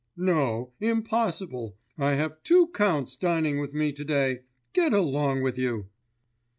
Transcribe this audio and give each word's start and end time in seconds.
"No, 0.17 0.71
impossible; 0.79 1.75
I 1.95 2.13
have 2.13 2.41
two 2.41 2.69
counts 2.69 3.15
dining 3.17 3.59
with 3.59 3.75
me 3.75 3.91
to 3.91 4.03
day... 4.03 4.39
get 4.73 4.93
along 4.93 5.43
with 5.43 5.59
you!" 5.59 5.89